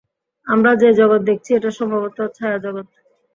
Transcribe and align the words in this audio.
আমরা 0.47 0.71
যে-জগৎ 0.75 1.21
দেখছি, 1.21 1.49
এটা 1.53 1.71
সম্ভবত 1.71 2.17
ছায়াজগৎ। 2.37 2.87